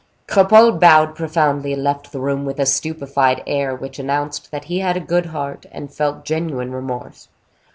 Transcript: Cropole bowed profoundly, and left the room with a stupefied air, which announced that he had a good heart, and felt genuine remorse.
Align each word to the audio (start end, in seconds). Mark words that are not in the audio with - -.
Cropole 0.25 0.79
bowed 0.79 1.13
profoundly, 1.13 1.73
and 1.73 1.83
left 1.83 2.11
the 2.11 2.19
room 2.19 2.43
with 2.43 2.59
a 2.59 2.65
stupefied 2.65 3.43
air, 3.45 3.75
which 3.75 3.99
announced 3.99 4.49
that 4.49 4.63
he 4.65 4.79
had 4.79 4.97
a 4.97 4.99
good 4.99 5.27
heart, 5.27 5.67
and 5.71 5.93
felt 5.93 6.25
genuine 6.25 6.71
remorse. 6.71 7.27